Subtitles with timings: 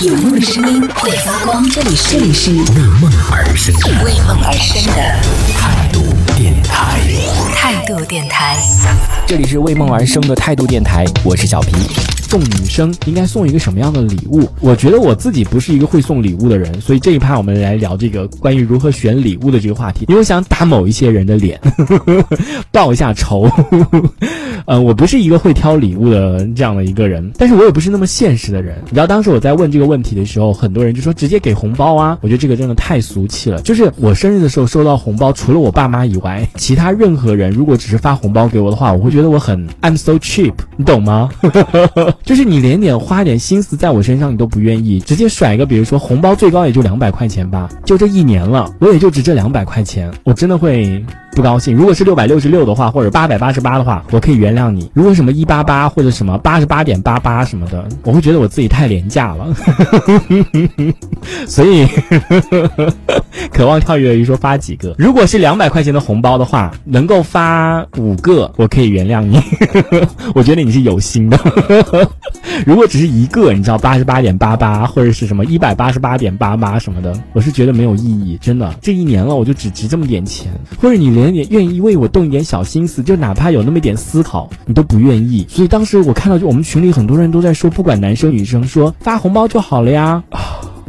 [0.00, 2.22] 有梦的声音会发光，这里是为
[3.00, 5.02] 梦而生为梦而生的
[5.52, 7.00] 态度电台。
[7.52, 8.56] 态度电台。
[9.26, 11.72] 这里是为梦而生的态度电台，我是小皮。
[12.28, 14.46] 送女生应该送一个什么样的礼物？
[14.60, 20.04] 我觉得我自己不是一个会送礼物的人，所以这一趴我们来聊这个关于如何选礼物的这个话题。
[20.08, 21.58] 因为我想打某一些人的脸，
[22.70, 23.50] 报一下仇。
[24.66, 28.76] 呃，我不是一个会挑礼物的这样的一个人，但是我也不是那么现实的人。
[28.84, 32.18] 你知道，当时我在问这个问题的时候，很多人就说直接给红包啊。
[32.20, 33.62] 我觉得这个真的太俗气了。
[33.62, 41.30] 就是我生日的时候收到红包，除了我爸妈以外，其他任何人如果只是发红包给我的话，我会觉得我很 I'm so cheap，你懂吗？
[42.24, 51.04] 就是你连点花点心思在我身上，你都不愿意，直接甩一个，比如说红包最高也就两百块钱吧，就这一年了，我也就值这两百块钱，我真的会
[51.38, 51.76] 不高兴。
[51.76, 54.90] 如果是六百六十六的话，或者八百八十八的话，我可以原谅你。
[54.92, 59.54] 如果什么一八八或者什么八十八点八八什么的，我会觉得我自己太廉价了。
[61.46, 61.86] 所以，
[63.54, 64.92] 渴望跳跃鱼说发几个？
[64.98, 69.40] 如果是两百块钱的红包的话，能够发五个，我可以原谅你。
[70.34, 71.38] 我觉得你是有心的。
[72.66, 78.36] 如果只是一个，你知道八十八点八八或者是什么一百八十八点八八什么的，我是觉得没有意义。
[78.40, 80.50] 真的，这一年了，我就只值这么点钱，
[80.80, 85.46] 或者你连点愿意为我动一点小心思，就哪怕有那么一点思考，你都不愿意。
[85.48, 90.22] 所以当时我看到，就我们群里很多人都在说，不管男生女生，说发红包就好了呀。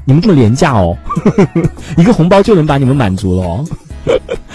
[0.06, 0.98] 你们这么廉价哦，
[1.98, 3.66] 一个红包就能把你们满足了哦。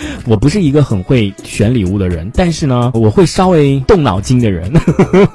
[0.26, 4.72] 我不是一个很会选礼物的人，但是呢，我会稍微动脑筋的人，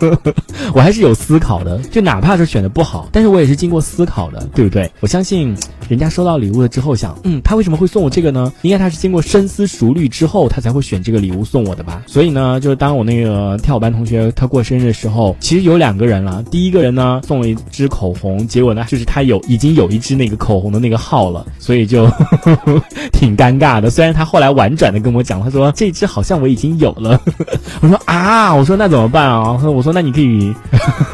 [0.73, 1.77] 我还是有思考的。
[1.91, 4.89] 就哪怕是选的不好，但是我也是经过思考的，对不对？
[4.99, 5.55] 我相信
[5.87, 8.51] 人家收到礼物了之后想，嗯，他为什么会送我这个呢？
[8.61, 12.01] 应该他是经过深思熟虑之后，他才会选这个礼物送我的吧。
[12.05, 16.43] 所以呢，就是当我那个跳舞班同学他过生日的时候，其实有两个人了。
[16.51, 22.09] 第一个人呢送了一支口红，结果呢就是他有已经有一支那个口红的那个号了，所以就
[23.11, 23.89] 挺尴尬的。
[23.89, 27.17] 虽然他后来婉转的跟我讲，他说这支好像我已经有了。
[27.79, 29.57] 我说啊，我说那怎么办啊？
[29.63, 30.53] 我说那你可以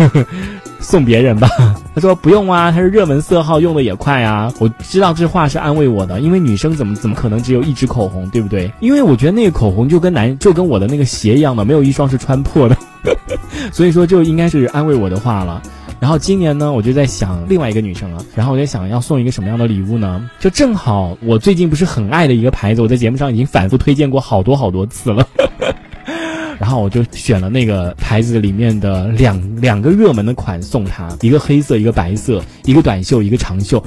[0.82, 1.48] 送别人吧。
[1.94, 4.52] 他说不用啊，他是热门色号，用的也快啊。
[4.58, 8.72] 我知道这话是安慰我的，因为女生怎么怎么可能只有一支口红，对不对？
[8.80, 12.76] 因为我觉得那个口红就跟男就跟我的那个鞋一样的，没有一双是穿破的，
[13.72, 15.62] 所以说就应该是安慰我的话了。
[16.00, 18.24] 然后今年呢，我就在想另外一个女生了。
[18.36, 20.30] 然后我在想要送一个什么样的礼物呢？
[20.40, 25.26] 就正好我最近不是很爱的一个牌子，我在节目上已经反复推荐过好多好多次了。
[26.60, 33.84] 然后我就选了那个牌子里面的两两个热门的款送她，一个黑色，一个白色，一个短袖，一个长袖。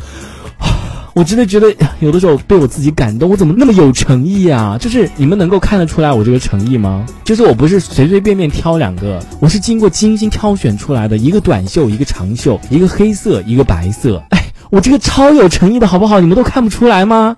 [1.15, 4.77] 我真的觉得 有的时候被我自己感动，我怎么那么有诚意啊？
[4.79, 7.05] 就是你们能够看得出来我这个诚意吗？
[7.25, 14.23] 就是我不是随随便便挑两个，我是经过精心挑选出来的，一个短袖，一个长袖，一个黑色，一个白色。
[14.31, 16.21] 哎，我这个超有诚意的好不好？
[16.21, 17.37] 你们都看不出来吗？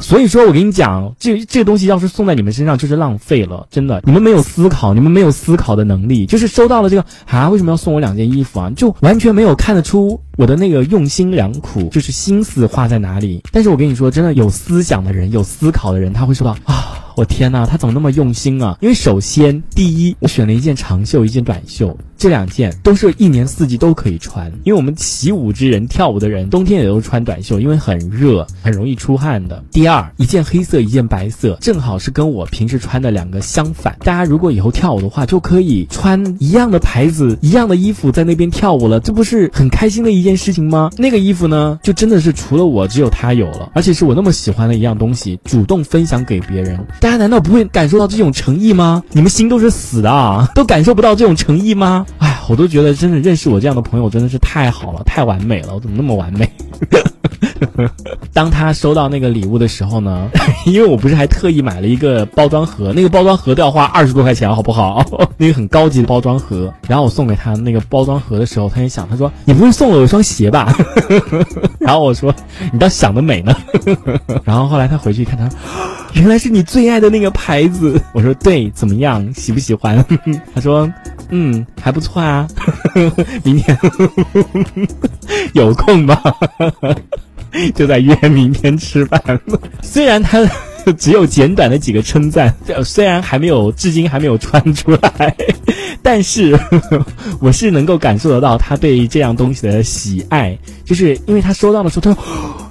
[0.00, 4.02] 所以说我跟你讲，这这个东西要是送在你们身上就是浪费了，真的。
[4.04, 8.70] 你们没有思考，你们没有思考的能力，就是收到了这个啊，为什么要送我两件衣服啊？
[8.76, 13.42] 就完全没有看得出我的那个用心良苦，就是心思花在哪里。
[13.52, 17.03] 但是我跟你说，真的有思想的人，有思考的人，他会收到啊。
[17.16, 18.76] 我天呐，他怎么那么用心啊？
[18.80, 24.50] 因为首先，第一，我选了一件长袖，一件短袖，这两件都是一年四季都可以穿。
[24.64, 29.62] 因为我们习武之人，跳舞的人，冬天也都穿短袖，因为很热，很容易出汗的。
[29.70, 33.96] 第二，一件黑色，一件白色，正好是跟我平时穿的两个相反。
[34.00, 40.90] 大家如果以后跳舞的话，就可以穿一样的牌子、一样的衣服在那边跳舞了，这不是很开心的一件事情吗？
[40.98, 46.78] 那个衣服呢，就真的是除了我，只有他有了，而且是我那么喜欢的一样东西，主动分享给别人。
[47.04, 49.02] 大家难道不会感受到这种诚意吗？
[49.12, 52.06] 你们心都是死的啊，都感受不到这种诚意吗？
[52.16, 55.74] 哎，我都觉得真的认识我这样的朋友真的是太好了，太完美了。
[55.74, 56.50] 我怎么那么完美？
[58.32, 60.28] 当他收到那个礼物的时候呢，
[60.66, 65.04] 因为我不是还特意买了一个包装盒，那个包装盒都要花二十多块钱，好不好？
[65.36, 66.72] 那个很高级的包装盒。
[66.88, 70.74] 然后我送给他那个包装盒的时候，他也想，他说：“你不会送了我一双鞋吧？”
[71.80, 72.34] 然后我说
[72.72, 73.54] ：“你倒想得美呢。”
[74.44, 75.48] 然后后来他回去一看，他
[76.14, 79.32] ：“原来是你最爱的那个牌子。”我说：“对，怎么样？
[79.34, 80.04] 喜不喜欢？”
[80.54, 80.88] 他说
[81.30, 82.46] ：“嗯，还不错啊。
[83.42, 83.76] 明天
[85.54, 86.22] 有空吧？”
[87.74, 89.60] 就在约明天吃饭了。
[89.82, 90.40] 虽然他
[90.98, 92.54] 只有简短的几个称赞，
[92.84, 95.34] 虽然还没有，至今还没有穿出来，
[96.02, 96.58] 但是
[97.40, 102.22] 我是能够感受得到他对这样东西的喜爱，就是因为他收到的时候，他说：“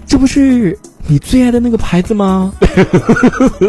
[0.06, 0.78] 这不是
[1.08, 2.52] 你最爱的那个牌子吗？”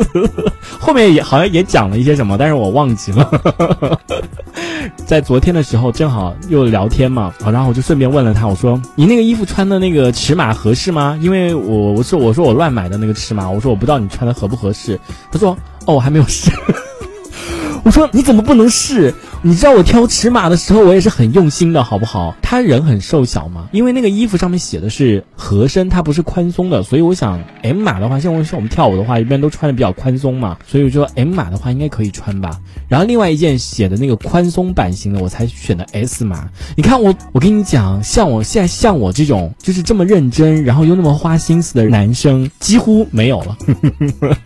[0.79, 4.01] 后面也好像也讲了一些什么，但是我忘记了。
[5.07, 11.19] 在昨天的时候正好又聊天嘛，然后我就顺便问了他，我说你那个衣服穿的那个尺码合适吗？
[11.23, 14.99] 因为我我说我说我乱买的那个尺码，我说我不知道你穿的合不合适。
[15.31, 16.51] 他说哦，我还没有试。
[17.85, 19.13] 我说你怎么不能试？
[19.47, 22.35] 你知道我挑尺码的时候，我也是很用心的，好不好？
[22.41, 32.59] 他人很瘦小嘛，因为那个衣服上面写的是合身，它不是宽松的，所以我想 M 码的话，像我像我们跳舞的话，一般都穿的比较宽松嘛，所以我说 M 码的话应该可以穿吧。
[32.89, 36.49] 然后另外一件写的那个宽松版型的，我才选的 S 码。
[36.75, 43.59] 你看我，我跟你讲，像我现在像我这种就是这么认真，然后又那么花心思的男生，几乎没有了。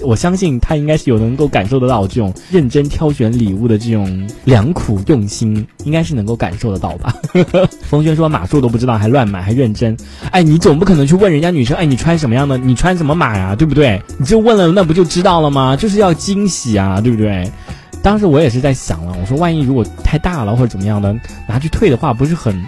[0.00, 7.12] 我相信他应该是有能够感受得到这种认真挑选礼物的这种良苦用心，应该是能够感受得到吧。
[7.82, 9.94] 冯轩说码数都不知道还乱买还认真，
[10.30, 12.56] 哎，你总不可能去问人家女生，哎，你穿什么样的？
[12.56, 13.56] 你穿什么码呀？
[13.56, 14.00] 对不对？
[14.18, 15.76] 你就问了，那不就知道了吗？
[15.76, 17.50] 就是要惊喜啊，对不对？
[18.02, 21.12] 当时我也是在想了，我说万一如果太大了或者怎么样的，
[21.48, 22.64] 拿去退的话，不是很？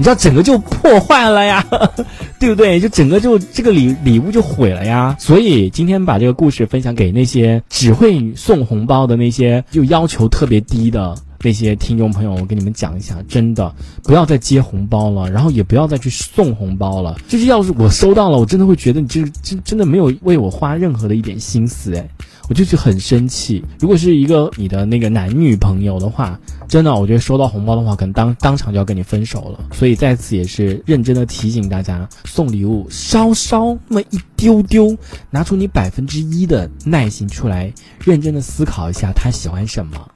[0.00, 1.62] 你知道整个就破坏了呀，
[2.40, 2.80] 对不对？
[2.80, 5.14] 就整个就这个礼礼物就毁了呀。
[5.18, 17.14] 所以今天把这个故事分享给那些只会送红包的那些就要求特别低的那些听众朋友，我跟你们讲一下，真的不要再接红包了，然后也不要再去送红包了。
[17.28, 22.08] 就是要是我收到了，我真的会觉得你这真真的没有为我花任何的一点心思，哎。
[22.48, 23.64] 我就是很生气。
[23.78, 26.36] 如果是一个你的那个男女朋友的话，
[26.70, 29.58] 真的，我觉得收到红包的话，可能当当场就要跟你分手了。
[29.72, 34.96] 所以在此也是认真的提醒大家，送礼物稍稍那么一丢丢，
[35.30, 37.72] 拿出你百分之一的耐心出来，
[38.04, 40.08] 认真的思考一下他喜欢什么。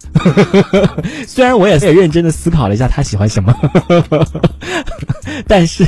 [1.27, 3.53] 虽然我也是认真的思考了一下他喜欢什么，
[5.49, 5.85] 但是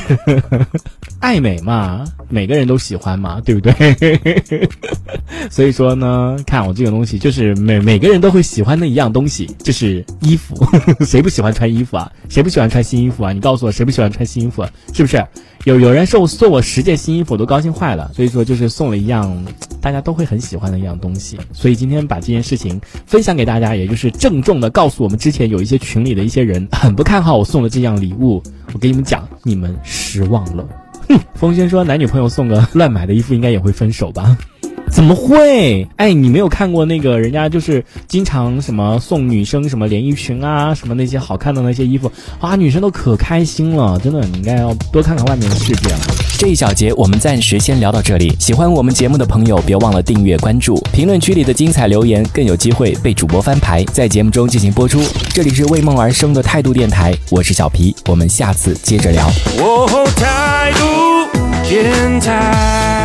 [1.21, 4.61] 爱美嘛，每个人都喜欢嘛，对不对？
[5.49, 10.56] 所以说呢，看我这个东西，就是每每个人都会喜欢的一样东西，就是衣服。
[11.05, 12.11] 谁不喜欢穿衣服啊？
[12.29, 13.33] 谁不喜欢穿新衣服啊？
[13.33, 14.65] 你告诉我，谁不喜欢穿新衣服？
[14.93, 15.25] 是不是？
[15.65, 18.11] 有有人送送我十件新衣服，我都高兴坏了。
[18.15, 19.45] 所以说，就是送了一样
[19.81, 21.39] 大家都会很喜欢的一样东西。
[21.53, 28.43] 所以今天把这件事情分享给大家，也就是郑重的告诉我们之前有一些群里的一些人很不看好我送的这样礼物。
[28.73, 30.69] 我跟你们讲，你们失望了。
[31.09, 34.37] 哼，风轩说，男女朋友送个乱买的衣服，应该也会分手吧？
[34.91, 35.87] 怎么会？
[35.97, 42.11] 哎，你没有看过那个人家就是经常什么送女生什么连衣裙啊，什么那些好看的那些衣服
[42.41, 43.99] 啊，女生都可开心了。
[43.99, 45.99] 真的，你应该要多看看外面的世界了。
[46.39, 48.35] 这一小节我们暂时先聊到这里。
[48.39, 50.77] 喜欢我们节目的朋友，别忘了订阅关注。
[50.93, 55.03] 评论区里的精彩留言更有机会被主播翻牌，在节目中进行播出。
[55.31, 59.29] 这里是为梦而生的态度电台，我是小皮，我们下次接着聊。
[60.17, 61.39] 态度
[61.69, 62.96] 电台。